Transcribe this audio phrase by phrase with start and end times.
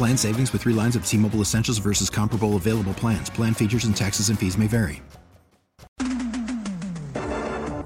[0.00, 3.28] Plan savings with three lines of T Mobile Essentials versus comparable available plans.
[3.28, 5.02] Plan features and taxes and fees may vary.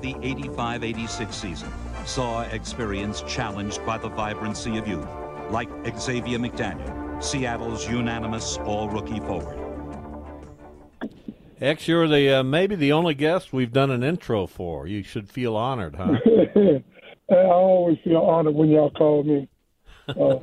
[0.00, 1.69] The 85 86 season
[2.06, 5.08] saw experience challenged by the vibrancy of youth,
[5.50, 9.58] like Xavier McDaniel, Seattle's unanimous all rookie forward.
[11.61, 14.86] X, you're the uh, maybe the only guest we've done an intro for.
[14.86, 16.17] You should feel honored, huh?
[17.28, 19.48] I always feel honored when y'all call me.
[20.06, 20.36] Uh,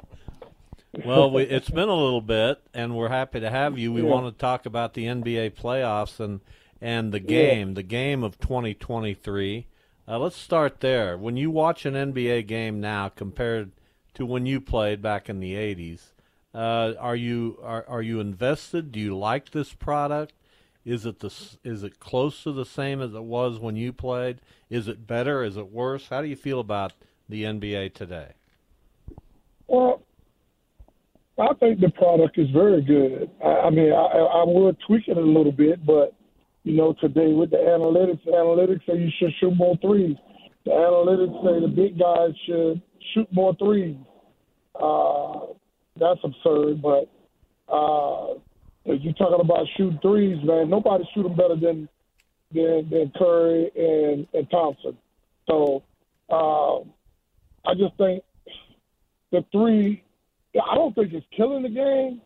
[0.94, 3.94] well, we, it's been a little bit, and we're happy to have you.
[3.94, 4.08] We Yeah.
[4.12, 6.42] want to talk about the NBA playoffs and
[6.82, 9.68] and the game, the game of 2023.
[10.08, 11.18] Uh, let's start there.
[11.18, 13.72] When you watch an NBA game now compared
[14.16, 16.14] to when you played back in the 80s,
[16.54, 18.92] uh, are you are are you invested?
[18.92, 20.34] Do you like this product?
[20.84, 24.42] Is it the is it close to the same as it was when you played?
[24.70, 25.44] Is it better?
[25.44, 26.08] Is it worse?
[26.10, 26.94] How do you feel about
[27.30, 28.34] the NBA today?
[29.68, 30.04] Well,
[31.40, 33.30] I think the product is very good.
[33.44, 36.14] I, I mean, I, I would tweak it a little bit, but
[36.64, 40.16] you know, today with the analytics, analytics say you should shoot more threes.
[40.66, 42.82] The analytics say the big guys should
[43.14, 43.98] shoot more threes.
[44.80, 45.54] Uh,
[46.00, 47.10] that's absurd, but
[47.68, 48.36] uh,
[48.86, 51.90] if you're talking about shooting threes, man, nobody shoot them better than
[52.54, 54.98] than, than Curry and, and Thompson.
[55.48, 55.84] So
[56.30, 56.80] uh,
[57.68, 58.24] I just think
[59.32, 60.04] the three.
[60.60, 62.22] I don't think it's killing the game,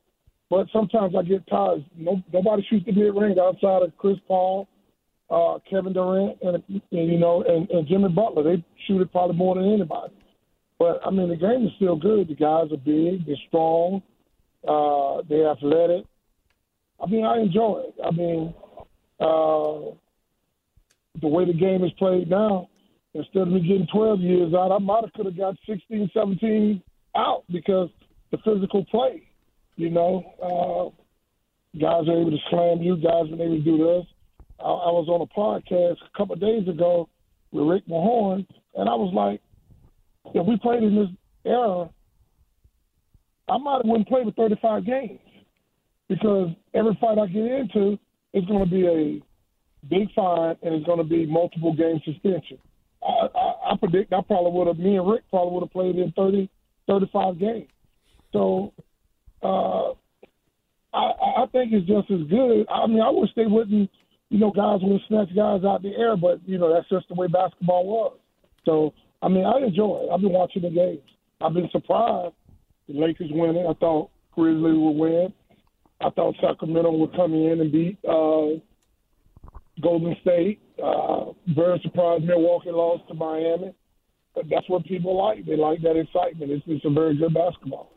[0.49, 1.85] but sometimes I get tired.
[1.95, 4.67] No, nobody shoots the mid range outside of Chris Paul,
[5.29, 8.43] uh, Kevin Durant, and, and you know, and, and Jimmy Butler.
[8.43, 10.13] They shoot it probably more than anybody.
[10.79, 12.27] But I mean, the game is still good.
[12.27, 14.01] The guys are big, they're strong,
[14.67, 16.05] uh, they're athletic.
[17.01, 17.95] I mean, I enjoy it.
[18.03, 18.53] I mean,
[19.19, 19.93] uh,
[21.21, 22.69] the way the game is played now,
[23.13, 26.81] instead of me getting 12 years out, I might have could have got 16, 17
[27.15, 27.89] out because
[28.31, 29.23] the physical play.
[29.75, 32.95] You know, uh, guys are able to slam you.
[32.95, 34.05] Guys are able to do this.
[34.59, 37.09] I, I was on a podcast a couple of days ago
[37.51, 39.41] with Rick Mahorn, and I was like,
[40.33, 41.09] if we played in this
[41.45, 41.89] era,
[43.47, 45.19] I might have wouldn't play for 35 games
[46.09, 47.97] because every fight I get into
[48.33, 49.21] is going to be a
[49.87, 52.57] big fine and it's going to be multiple game suspension.
[53.03, 55.95] I, I, I predict I probably would have, me and Rick probably would have played
[55.95, 56.49] in 30,
[56.87, 57.67] 35 games.
[58.35, 58.73] So
[59.43, 59.91] uh,
[60.93, 62.65] I, I think it's just as good.
[62.69, 63.89] I mean, I wish they wouldn't,
[64.29, 67.15] you know, guys would snatch guys out the air, but, you know, that's just the
[67.15, 68.17] way basketball was.
[68.65, 70.13] So, I mean, I enjoy it.
[70.13, 71.07] I've been watching the games.
[71.39, 72.35] I've been surprised
[72.89, 73.65] the Lakers winning.
[73.69, 75.33] I thought Grizzlies would win.
[76.01, 78.59] I thought Sacramento would come in and beat uh,
[79.81, 80.59] Golden State.
[80.83, 83.73] Uh, very surprised Milwaukee lost to Miami.
[84.33, 85.45] But that's what people like.
[85.45, 86.51] They like that excitement.
[86.51, 87.94] It's, it's a very good basketball.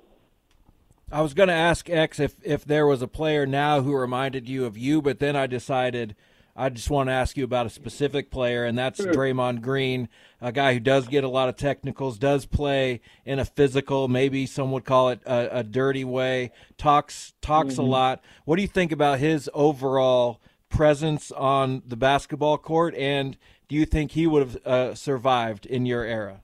[1.11, 4.49] I was going to ask X if if there was a player now who reminded
[4.49, 6.15] you of you, but then I decided
[6.55, 9.13] I just want to ask you about a specific player, and that's Sure.
[9.13, 10.09] Draymond Green,
[10.41, 14.45] a guy who does get a lot of technicals, does play in a physical, maybe
[14.45, 16.51] some would call it a, a dirty way.
[16.77, 17.83] Talks talks Mm-hmm.
[17.83, 18.25] a lot.
[18.45, 23.37] What do you think about his overall presence on the basketball court, and
[23.69, 26.41] do you think he would have uh, survived in your era?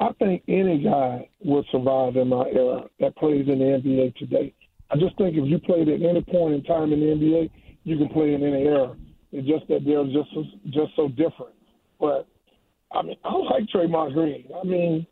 [0.00, 4.54] I think any guy will survive in my era that plays in the NBA today.
[4.90, 7.50] I just think if you played at any point in time in the NBA,
[7.84, 8.94] you can play in any era.
[9.32, 10.30] It's just that they're just
[10.70, 11.54] just so different.
[11.98, 12.26] But
[12.92, 14.44] I mean, I like Draymond Green.
[14.54, 15.06] I mean,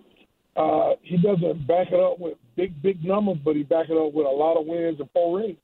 [0.56, 4.12] uh, he doesn't back it up with big big numbers, but he back it up
[4.12, 5.56] with a lot of wins and four rings.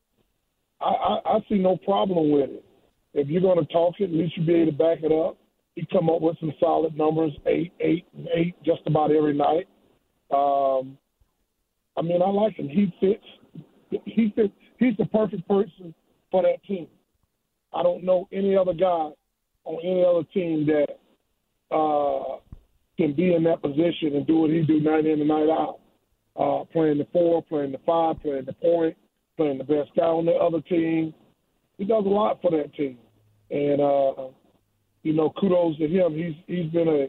[0.81, 2.65] I, I, I see no problem with it.
[3.15, 5.39] If you're going to talk it, at least you be able to back it up.
[5.77, 9.69] He come up with some solid numbers, eight, eight, and eight, just about every night.
[10.31, 10.97] Um,
[11.97, 12.69] I mean, I like him.
[12.69, 13.25] He fits.
[14.05, 14.53] He fits.
[14.79, 15.95] He's the perfect person
[16.31, 16.89] for that team.
[17.75, 19.11] I don't know any other guy
[19.65, 22.39] on any other team that uh,
[22.97, 25.81] can be in that position and do what he do night in and night out.
[26.39, 28.97] Uh, playing the four, playing the five, playing the point,
[29.37, 31.13] playing the best guy on the other team.
[31.79, 32.99] He does a lot for that team,
[33.51, 34.29] and uh,
[35.07, 36.15] you know, kudos to him.
[36.15, 37.07] He's he's been a,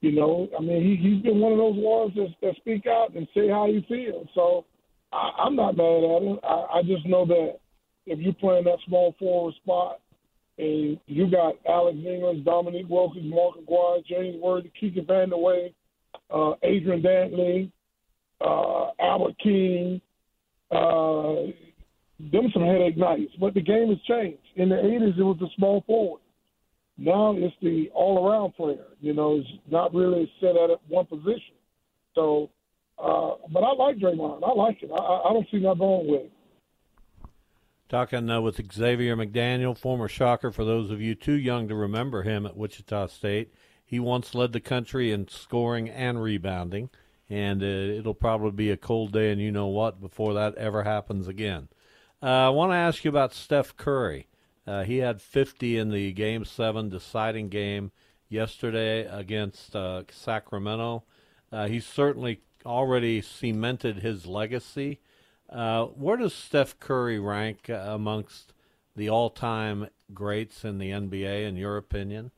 [0.00, 3.16] you know, I mean, he he's been one of those ones that, that speak out
[3.16, 4.28] and say how he feels.
[4.36, 4.64] So
[5.12, 6.38] I, I'm not mad at him.
[6.44, 7.58] I, I just know that
[8.06, 9.98] if you play in that small forward spot
[10.58, 15.74] and you got Alex English, Dominique Wilkins, Mark Aguirre, James Worthy, Kiki Vandeweghe,
[16.30, 17.72] uh, Adrian Dantley,
[18.40, 20.00] uh, Albert King,
[20.70, 21.50] uh,
[22.30, 23.32] them some headache nights.
[23.40, 24.38] But the game has changed.
[24.54, 26.20] In the 80s, it was the small forward.
[26.96, 28.86] Now it's the all-around player.
[29.00, 31.54] You know, it's not really set at one position.
[32.14, 32.50] So,
[32.98, 34.44] uh, but I like Draymond.
[34.44, 34.90] I like it.
[34.92, 36.32] I, I don't see nothing wrong with it.
[37.88, 42.22] Talking uh, with Xavier McDaniel, former Shocker, for those of you too young to remember
[42.22, 43.52] him at Wichita State.
[43.84, 46.90] He once led the country in scoring and rebounding,
[47.28, 50.84] and uh, it'll probably be a cold day and you know what before that ever
[50.84, 51.68] happens again.
[52.22, 54.28] Uh, I want to ask you about Steph Curry.
[54.66, 57.92] Uh, he had 50 in the Game 7 deciding game
[58.28, 61.04] yesterday against uh, Sacramento.
[61.52, 65.00] Uh, he's certainly already cemented his legacy.
[65.50, 68.54] Uh, where does Steph Curry rank amongst
[68.96, 72.30] the all-time greats in the NBA, in your opinion?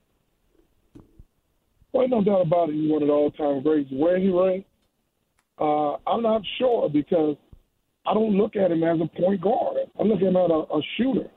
[1.93, 2.75] Well, no doubt about it.
[2.75, 3.89] He's one of the all-time greats.
[3.93, 4.69] Where he ranks,
[5.59, 7.37] uh, I'm not sure because
[8.05, 9.77] I don't look at him as a point guard.
[9.99, 11.31] I look at him as a, a shooter.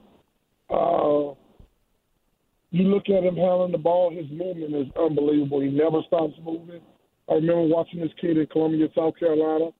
[0.69, 1.33] Uh,
[2.71, 5.61] you look at him handling the ball, his movement is unbelievable.
[5.61, 6.81] He never stops moving.
[7.29, 9.71] I remember watching this kid in Columbia, South Carolina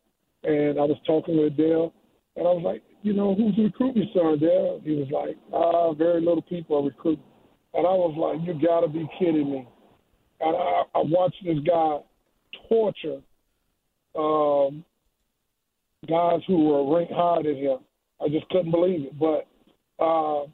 [0.44, 1.94] and I was talking with Dell,
[2.36, 4.82] and I was like, you know, who's recruiting son, Dell?
[4.84, 7.24] He was like, ah, very little people are recruiting.
[7.74, 9.68] And I was like, you got to be kidding me.
[10.42, 12.00] And I, I watched this guy
[12.68, 13.22] torture
[14.18, 14.84] um,
[16.08, 17.80] guys who were ranked higher than him.
[18.22, 19.20] I just couldn't believe it.
[19.20, 19.48] But
[20.04, 20.46] uh,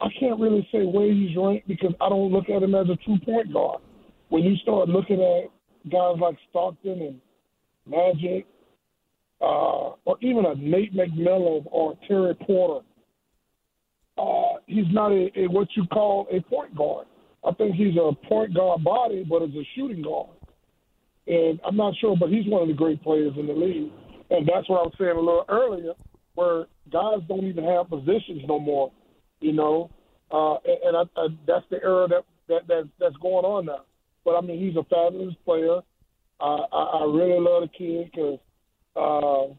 [0.00, 2.96] I can't really say where he's ranked because I don't look at him as a
[3.04, 3.80] true point guard.
[4.28, 5.50] When you start looking at
[5.90, 7.20] guys like Stockton and
[7.86, 8.46] Magic
[9.40, 12.84] uh, or even a Nate McMillan or Terry Porter.
[14.18, 17.06] Uh, he's not a, a what you call a point guard.
[17.44, 20.28] I think he's a point guard body, but as a shooting guard.
[21.26, 23.90] And I'm not sure, but he's one of the great players in the league.
[24.30, 25.92] And that's what I was saying a little earlier,
[26.34, 28.92] where guys don't even have positions no more,
[29.40, 29.90] you know.
[30.30, 33.84] Uh, and and I, I, that's the era that, that that that's going on now.
[34.24, 35.80] But I mean, he's a fabulous player.
[36.40, 38.38] Uh, I, I really love the kid because
[38.96, 39.54] uh,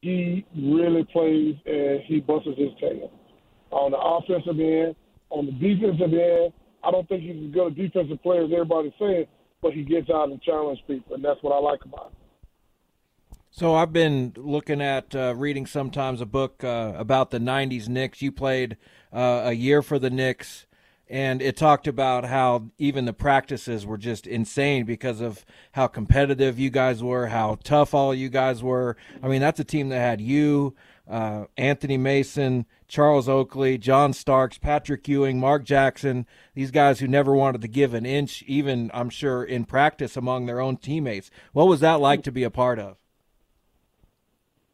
[0.00, 3.10] he really plays and he busts his tail.
[3.70, 4.94] On the offensive end,
[5.30, 6.52] on the defensive end,
[6.84, 9.24] I don't think he's as good a defensive player as everybody's saying,
[9.62, 12.23] but he gets out and challenges people, and that's what I like about him.
[13.56, 18.20] So I've been looking at uh, reading sometimes a book uh, about the '90s Knicks.
[18.20, 18.76] You played
[19.12, 20.66] uh, a year for the Knicks
[21.08, 26.58] and it talked about how even the practices were just insane because of how competitive
[26.58, 28.96] you guys were, how tough all you guys were.
[29.22, 30.74] I mean, that's a team that had you,
[31.08, 36.26] uh, Anthony Mason, Charles Oakley, John Starks, Patrick Ewing, Mark Jackson,
[36.56, 40.46] these guys who never wanted to give an inch, even, I'm sure, in practice among
[40.46, 41.30] their own teammates.
[41.52, 42.96] What was that like to be a part of?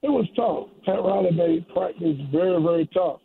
[0.02, 0.68] It was tough.
[0.84, 3.20] Pat Riley made practice very, very tough.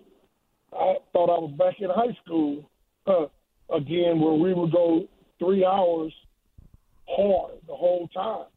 [0.74, 2.70] I thought I was back in high school
[3.08, 3.27] uh,
[3.74, 5.08] again where we would go
[5.39, 6.13] three hours
[7.08, 8.48] hard the whole time.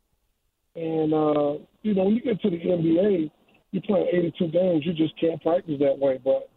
[0.74, 3.30] And uh, you know, when you get to the NBA,
[3.70, 4.82] you play 82 games.
[4.84, 6.20] You just can't practice that way.
[6.22, 6.48] But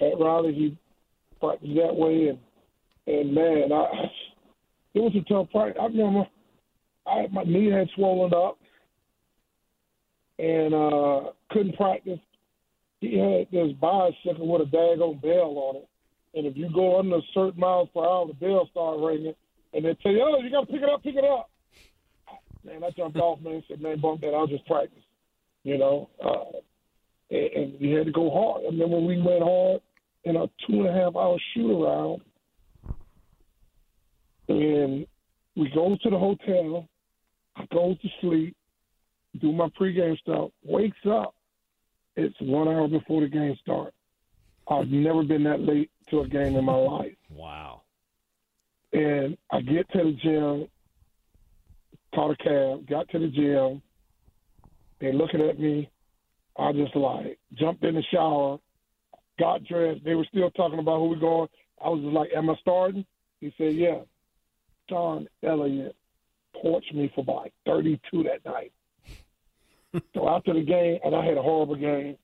[0.00, 0.78] at Riley, he
[1.40, 2.38] practiced that way, and
[3.06, 3.84] and man, I
[4.94, 5.80] it was a tough practice.
[5.80, 6.24] I remember
[7.06, 8.58] I my knee had swollen up,
[10.38, 12.18] and uh, couldn't practice.
[13.00, 15.88] He had this bicycle with a daggone bell on it,
[16.34, 19.34] and if you go under a certain miles per hour, the bell start ringing,
[19.74, 21.50] and they tell you, "Oh, you got to pick it up, pick it up."
[22.64, 23.62] Man, I jumped off, man.
[23.68, 24.34] Said, "Man, bump that.
[24.34, 25.02] I'll just practice."
[25.64, 26.58] You know, uh,
[27.30, 28.62] and, and we had to go hard.
[28.62, 29.80] I remember we went hard
[30.24, 32.22] in a two and a half hour shoot around,
[34.48, 35.06] and
[35.56, 36.88] we go to the hotel.
[37.56, 38.56] I go to sleep,
[39.40, 40.50] do my pregame stuff.
[40.64, 41.34] Wakes up.
[42.16, 43.96] It's one hour before the game starts.
[44.68, 47.16] I've never been that late to a game in my life.
[47.30, 47.82] Wow.
[48.92, 50.68] And I get to the gym,
[52.14, 53.82] caught a cab, got to the gym,
[55.00, 55.90] They're looking at me.
[56.58, 58.58] I just like jumped in the shower,
[59.38, 60.04] got dressed.
[60.04, 61.48] They were still talking about who we going.
[61.82, 63.06] I was just like, "Am I starting?"
[63.40, 64.02] He said, "Yeah."
[64.88, 65.96] John Elliott
[66.62, 68.72] torched me for like 32 that night.
[70.14, 72.16] So after the game, and I had a horrible game,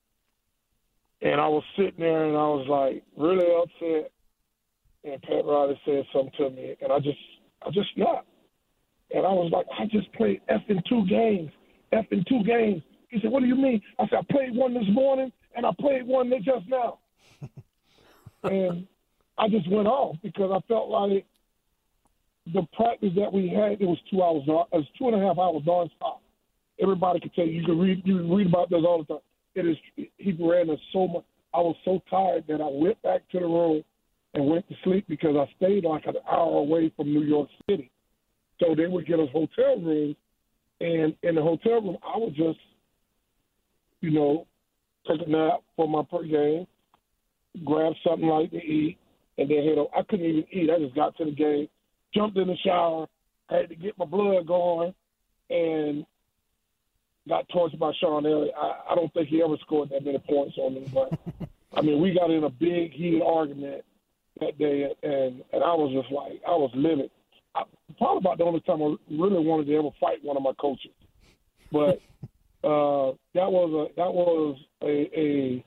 [1.21, 4.11] and I was sitting there and I was like really upset.
[5.03, 7.17] And Pat Riley said something to me, and I just,
[7.65, 8.27] I just snapped.
[9.11, 11.51] And I was like, I just played F in two games,
[11.93, 12.83] F in two games.
[13.09, 13.81] He said, What do you mean?
[13.97, 16.99] I said, I played one this morning and I played one just now.
[18.43, 18.85] and
[19.37, 21.25] I just went off because I felt like
[22.53, 25.37] the practice that we had, it was two hours, it was two and a half
[25.37, 26.19] hours nonstop.
[26.81, 29.23] Everybody could tell you, you can read, you can read about this all the time.
[29.55, 31.23] It is, he ran us so much.
[31.53, 33.83] I was so tired that I went back to the room
[34.33, 37.89] and went to sleep because I stayed like an hour away from New York City.
[38.59, 40.15] So they would get us hotel rooms,
[40.81, 42.59] and in the hotel room, I would just,
[44.01, 44.45] you know,
[45.07, 46.67] take a nap for my game,
[47.65, 48.97] grab something light to eat,
[49.37, 49.77] and then head.
[49.97, 50.69] I couldn't even eat.
[50.69, 51.67] I just got to the game,
[52.13, 53.07] jumped in the shower,
[53.49, 54.93] had to get my blood going,
[55.49, 56.05] and
[57.27, 58.53] got torched by Sean Elliott.
[58.57, 61.11] I, I don't think he ever scored that many points on me, but
[61.73, 63.83] I mean, we got in a big heated argument
[64.39, 67.11] that day, and and I was just like, I was livid.
[67.55, 67.63] I,
[67.97, 70.91] probably about the only time I really wanted to ever fight one of my coaches,
[71.71, 72.01] but
[72.63, 75.65] uh, that was a that was a a,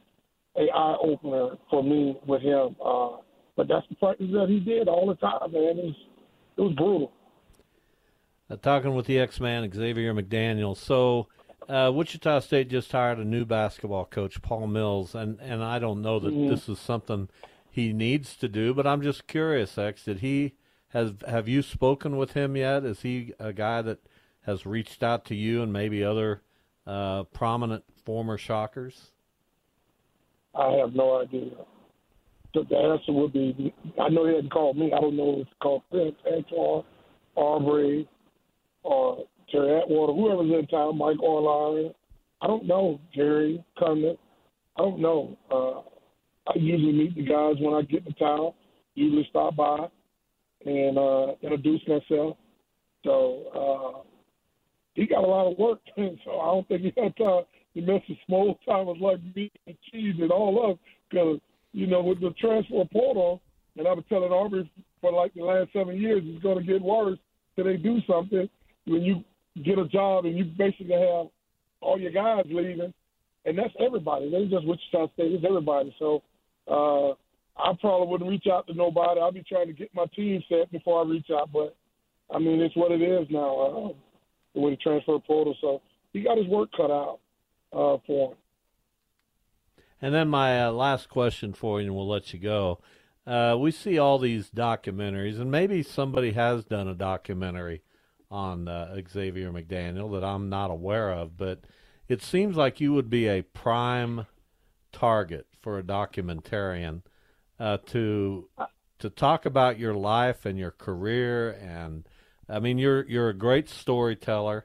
[0.56, 2.76] a eye opener for me with him.
[2.84, 3.16] Uh,
[3.56, 5.78] but that's the practice that he did all the time, man.
[5.78, 5.96] It was
[6.56, 7.12] it was brutal.
[8.50, 10.76] Uh, talking with the X Man Xavier McDaniel.
[10.76, 11.28] So,
[11.68, 16.02] uh, Wichita State just hired a new basketball coach, Paul Mills, and and I don't
[16.02, 16.48] know that mm-hmm.
[16.48, 17.28] this is something
[17.70, 19.78] he needs to do, but I'm just curious.
[19.78, 20.54] X, did he
[20.88, 22.84] has have you spoken with him yet?
[22.84, 24.00] Is he a guy that
[24.42, 26.42] has reached out to you and maybe other
[26.86, 29.12] uh, prominent former Shockers?
[30.54, 31.52] I have no idea.
[32.52, 34.92] So the answer would be I know he hadn't called me.
[34.92, 36.84] I don't know if he called Prince, Antoine,
[37.36, 38.08] Aubrey,
[38.82, 41.92] or Jerry Atwater, whoever's in town, Mike Orlari.
[42.40, 44.16] I don't know, Jerry Cunningham.
[44.76, 45.36] I don't know.
[45.50, 48.52] Uh, I usually meet the guys when I get to town.
[48.94, 49.86] Usually stop by
[50.64, 52.36] and uh, introduce myself.
[53.04, 54.08] So uh,
[54.94, 57.44] he got a lot of work, so I don't think he had time
[57.74, 60.78] to mess with small timers like me and cheese and all of
[61.10, 61.38] because
[61.72, 63.40] you know with the transfer portal,
[63.76, 66.82] and I've been telling Aubrey for like the last seven years, it's going to get
[66.82, 67.18] worse
[67.56, 68.48] till they do something.
[68.86, 69.24] When you
[69.60, 71.26] get a job and you basically have
[71.80, 72.92] all your guys leaving,
[73.44, 74.30] and that's everybody.
[74.30, 75.32] They just Wichita State.
[75.32, 75.94] It's everybody.
[75.98, 76.22] So
[76.68, 77.10] uh,
[77.60, 79.20] I probably wouldn't reach out to nobody.
[79.20, 81.50] I'll be trying to get my team set before I reach out.
[81.52, 81.76] But
[82.30, 85.56] I mean, it's what it is now uh, with the transfer portal.
[85.60, 85.82] So
[86.12, 87.18] he got his work cut out
[87.72, 88.36] uh, for him.
[90.00, 92.80] And then my uh, last question for you, and we'll let you go.
[93.24, 97.82] Uh, we see all these documentaries, and maybe somebody has done a documentary
[98.32, 101.60] on uh, Xavier McDaniel that I'm not aware of, but
[102.08, 104.26] it seems like you would be a prime
[104.90, 107.02] target for a documentarian
[107.60, 108.48] uh, to
[108.98, 112.08] to talk about your life and your career and
[112.48, 114.64] I mean you're you're a great storyteller.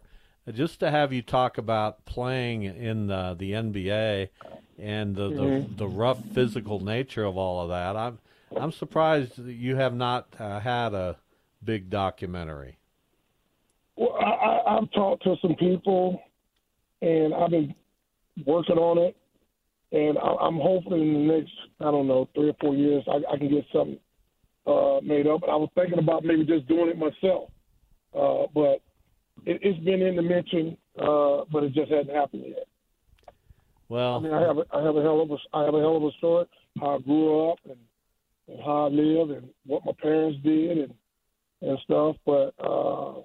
[0.49, 4.29] Just to have you talk about playing in the, the NBA
[4.79, 5.73] and the, mm-hmm.
[5.73, 8.19] the, the rough physical nature of all of that, I'm
[8.55, 11.17] I'm surprised that you have not uh, had a
[11.61, 12.77] big documentary.
[14.27, 16.21] Well, I, I've talked to some people,
[17.01, 17.73] and I've been
[18.45, 19.15] working on it
[19.91, 23.33] and I, I'm hoping in the next I don't know three or four years I,
[23.33, 23.99] I can get something
[24.65, 25.43] uh, made up.
[25.43, 27.49] And I was thinking about maybe just doing it myself,
[28.13, 28.81] uh, but
[29.45, 32.67] it, has been in the mention, uh, but it just hasn't happened yet.
[33.89, 35.79] Well, I mean, I have a, I have a hell of a I have a
[35.79, 36.45] hell of a story
[36.79, 37.77] how I grew up and,
[38.49, 40.93] and how I lived and what my parents did and
[41.61, 42.17] and stuff.
[42.25, 43.21] But uh,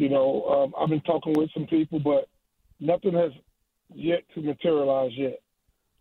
[0.00, 2.26] you know, um, I've been talking with some people, but
[2.80, 3.32] nothing has
[3.94, 5.40] yet to materialize yet.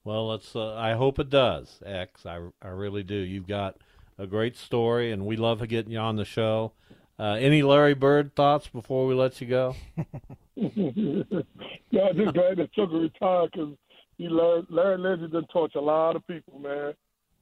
[0.05, 0.55] Well, let's.
[0.55, 2.25] Uh, I hope it does, X.
[2.25, 3.15] I, I really do.
[3.15, 3.75] You've got
[4.17, 6.71] a great story, and we love getting you on the show.
[7.19, 9.75] Uh, any Larry Bird thoughts before we let you go?
[10.55, 13.75] yeah, I'm just glad that Chuck retired because
[14.17, 16.93] Larry, Larry Legend done torch a lot of people, man.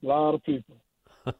[0.04, 0.76] A lot of people.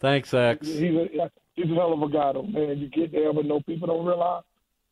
[0.00, 0.66] Thanks, X.
[0.66, 2.78] He's a, he's a hell of a guy, though, man.
[2.78, 4.42] You get to ever know people don't realize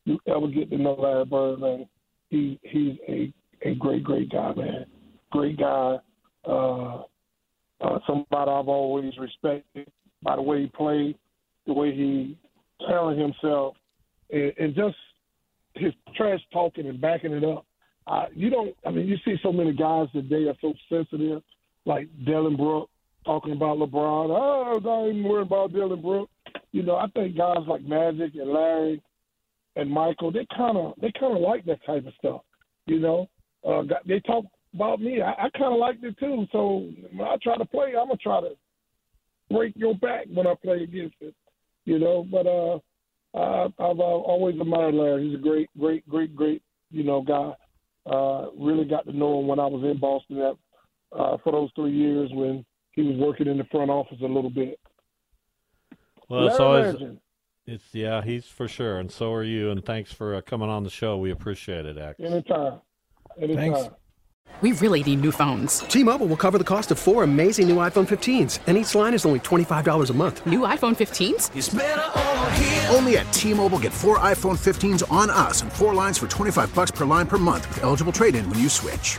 [0.05, 1.89] you ever get to know Larry Bird, man.
[2.29, 3.33] He he's a
[3.65, 4.87] a great, great guy, man
[5.33, 5.97] great guy,
[6.47, 7.03] uh,
[7.81, 9.91] uh, somebody I've always respected
[10.23, 11.19] by the way he played,
[11.67, 12.39] the way he
[12.87, 13.75] handled himself,
[14.31, 14.97] and, and just
[15.75, 17.67] his trash talking and backing it up.
[18.07, 18.77] Uh, you don't.
[18.87, 21.43] I mean, you see so many guys today are so sensitive,
[21.87, 22.91] like Dillon Brooks
[23.25, 24.29] talking about LeBron.
[24.31, 26.32] Oh, I'm not even worried about Dillon Brooks.
[26.73, 29.03] You know, I think guys like Magic and Larry
[29.77, 32.41] and Michael, they kind of they kind of like that type of stuff.
[32.87, 33.29] You know,
[33.67, 35.21] uh, they talk about me.
[35.21, 36.47] I, I kind of like it too.
[36.51, 38.51] So when I try to play, I'm gonna try to
[39.51, 41.35] break your back when I play against it.
[41.85, 42.79] You know, but uh,
[43.35, 45.29] I, I've uh, always admired Larry.
[45.29, 47.53] He's a great, great, great, great, you know, guy.
[48.05, 50.57] Uh, really got to know him when I was in Boston that,
[51.17, 54.51] uh, for those three years when he was working in the front office a little
[54.51, 54.79] bit.
[56.33, 56.97] Well, it's always
[57.67, 59.71] it's yeah, he's for sure, and so are you.
[59.71, 61.19] And thanks for uh, coming on the show.
[61.19, 62.19] We appreciate it, X.
[62.19, 62.81] Anytime.
[63.39, 63.75] Anytime.
[63.75, 63.91] Thanks.
[64.63, 65.81] We really need new phones.
[65.81, 69.27] T-Mobile will cover the cost of four amazing new iPhone 15s, and each line is
[69.27, 70.47] only twenty five dollars a month.
[70.47, 72.95] New iPhone 15s?
[72.95, 76.75] Only at T-Mobile, get four iPhone 15s on us, and four lines for twenty five
[76.75, 79.19] bucks per line per month with eligible trade-in when you switch.